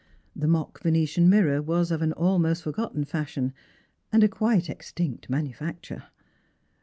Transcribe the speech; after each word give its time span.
The 0.35 0.47
mock 0.47 0.81
venetian 0.81 1.29
mir 1.29 1.45
ror 1.45 1.63
was 1.63 1.91
of 1.91 2.01
an 2.01 2.11
almost 2.13 2.63
forgotten 2.63 3.05
fashion 3.05 3.53
and 4.11 4.23
a 4.23 4.27
quite 4.27 4.67
extinct 4.67 5.29
manufacture. 5.29 6.05